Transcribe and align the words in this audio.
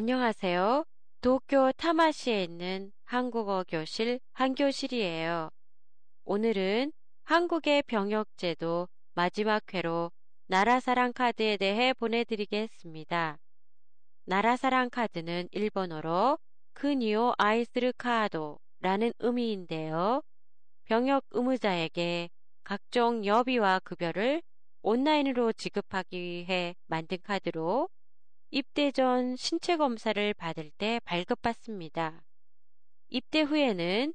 안녕하세요. 0.00 0.84
도쿄 1.22 1.72
타마시에 1.72 2.44
있는 2.44 2.92
한국어 3.04 3.64
교실 3.66 4.20
한교실이에요. 4.32 5.50
오늘은 6.24 6.92
한국의 7.24 7.82
병역제도 7.82 8.86
마지막 9.14 9.74
회로 9.74 10.12
나라사랑 10.46 11.14
카드에 11.14 11.56
대해 11.56 11.92
보내드리겠습니다. 11.94 13.38
나라사랑 14.26 14.90
카드는 14.90 15.48
일본어로 15.50 16.38
크니오 16.74 17.34
아이스르 17.36 17.92
카도라는 17.98 19.12
의미인데요. 19.18 20.22
병역 20.84 21.24
의무자에게 21.32 22.30
각종 22.62 23.24
여비와 23.24 23.80
급여를 23.80 24.42
온라인으로 24.82 25.54
지급하기 25.54 26.22
위해 26.22 26.76
만든 26.86 27.18
카드로 27.20 27.88
입대 28.50 28.90
전 28.92 29.36
신체 29.36 29.76
검사를 29.76 30.34
받을 30.34 30.70
때 30.78 31.00
발급받습니다. 31.04 32.24
입대 33.10 33.42
후에는 33.42 34.14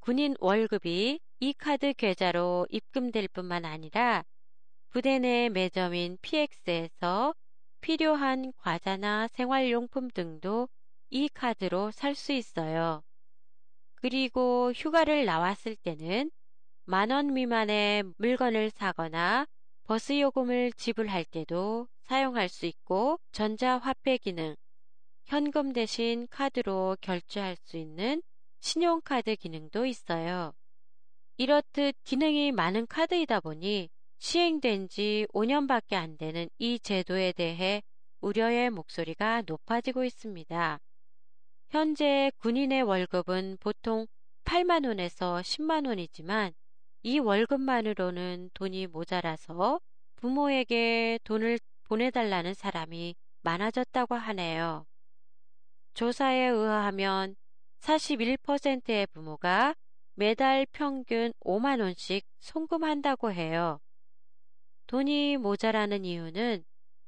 군인 0.00 0.34
월급이 0.40 1.20
이 1.40 1.52
카드 1.52 1.92
계좌로 1.92 2.66
입금될 2.70 3.28
뿐만 3.28 3.66
아니라 3.66 4.24
부대 4.88 5.18
내 5.18 5.50
매점인 5.50 6.16
PX에서 6.22 7.34
필요한 7.82 8.52
과자나 8.56 9.28
생활용품 9.28 10.08
등도 10.10 10.68
이 11.10 11.28
카드로 11.28 11.90
살 11.90 12.14
수 12.14 12.32
있어요. 12.32 13.02
그리고 13.96 14.72
휴가를 14.74 15.26
나왔을 15.26 15.76
때는 15.76 16.30
만원 16.86 17.34
미만의 17.34 18.04
물건을 18.16 18.70
사거나 18.70 19.46
버스 19.84 20.18
요금을 20.18 20.72
지불할 20.72 21.26
때도 21.26 21.86
사용할 22.08 22.48
수 22.48 22.64
있고 22.64 23.20
전자화폐 23.32 24.16
기능, 24.16 24.56
현금 25.26 25.74
대신 25.74 26.26
카드로 26.30 26.96
결제할 27.02 27.54
수 27.56 27.76
있는 27.76 28.22
신용카드 28.60 29.36
기능도 29.36 29.84
있어요. 29.84 30.54
이렇듯 31.36 31.94
기능이 32.04 32.50
많은 32.52 32.86
카드이다 32.86 33.40
보니 33.40 33.90
시행된 34.20 34.88
지 34.88 35.26
5년밖에 35.34 35.96
안 35.96 36.16
되는 36.16 36.48
이 36.56 36.78
제도에 36.78 37.32
대해 37.32 37.82
우려의 38.22 38.70
목소리가 38.70 39.42
높아지고 39.46 40.04
있습니다. 40.04 40.78
현재 41.68 42.32
군인의 42.38 42.84
월급은 42.84 43.58
보통 43.60 44.06
8만 44.44 44.86
원에서 44.86 45.42
10만 45.42 45.86
원이지만 45.86 46.54
이 47.02 47.18
월급만으로는 47.18 48.50
돈이 48.54 48.86
모자라서 48.86 49.78
부모에게 50.16 51.18
돈을 51.24 51.58
보내달라는 51.88 52.54
사람이 52.54 53.16
많아졌다고 53.42 54.14
하네요. 54.14 54.86
조사에 55.94 56.46
의하면 56.48 57.34
41%의 57.80 59.06
부모가 59.08 59.74
매달 60.14 60.66
평균 60.72 61.32
5만 61.40 61.80
원씩 61.80 62.24
송금한다고 62.40 63.32
해요. 63.32 63.80
돈이 64.86 65.36
모자라는 65.36 66.04
이유는 66.04 66.64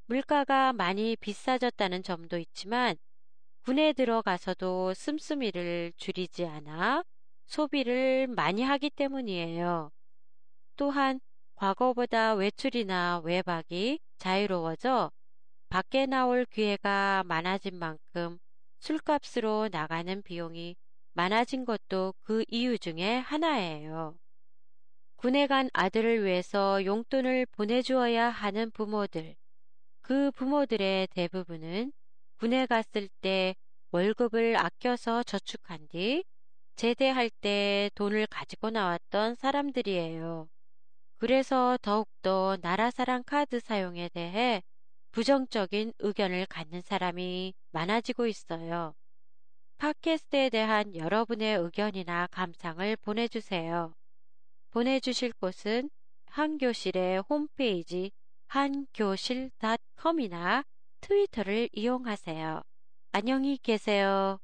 물가가 0.06 0.72
많이 0.72 1.16
비싸졌다는 1.16 2.02
점도 2.02 2.38
있지만 2.38 2.96
군에 3.62 3.92
들어가서도 3.92 4.94
씀씀이를 4.94 5.92
줄이지 5.96 6.46
않아 6.46 7.04
소비를 7.46 8.26
많이 8.26 8.62
하기 8.62 8.90
때문이에요. 8.90 9.90
또한 10.76 11.20
과거보다 11.60 12.32
외출이나 12.32 13.20
외박이 13.22 14.00
자유로워져 14.16 15.10
밖에 15.68 16.06
나올 16.06 16.46
기회가 16.46 17.22
많아진 17.26 17.78
만큼 17.78 18.38
술값으로 18.78 19.68
나가는 19.70 20.22
비용이 20.22 20.76
많아진 21.12 21.66
것도 21.66 22.14
그 22.22 22.46
이유 22.48 22.78
중에 22.78 23.18
하나예요. 23.18 24.16
군에 25.16 25.46
간 25.46 25.68
아들을 25.74 26.24
위해서 26.24 26.82
용돈을 26.82 27.44
보내주어야 27.52 28.30
하는 28.30 28.70
부모들. 28.70 29.36
그 30.00 30.30
부모들의 30.30 31.08
대부분은 31.08 31.92
군에 32.38 32.64
갔을 32.64 33.10
때 33.20 33.54
월급을 33.90 34.56
아껴서 34.56 35.22
저축한 35.24 35.88
뒤 35.88 36.24
제대할 36.76 37.28
때 37.28 37.90
돈을 37.96 38.28
가지고 38.28 38.70
나왔던 38.70 39.34
사람들이에요. 39.34 40.48
그래서 41.20 41.78
더욱더 41.82 42.56
나라사랑 42.62 43.24
카드 43.26 43.60
사용에 43.60 44.08
대해 44.08 44.62
부정적인 45.12 45.92
의견을 45.98 46.46
갖는 46.46 46.80
사람이 46.80 47.52
많아지고 47.72 48.26
있어요. 48.26 48.94
팟캐스트에 49.76 50.48
대한 50.48 50.96
여러분의 50.96 51.58
의견이나 51.58 52.26
감상을 52.30 52.96
보내주세요. 52.96 53.92
보내주실 54.70 55.34
곳은 55.34 55.90
한교실의 56.24 57.24
홈페이지 57.28 58.12
한교실.com이나 58.46 60.64
트위터를 61.02 61.68
이용하세요. 61.72 62.62
안녕히 63.12 63.58
계세요. 63.58 64.38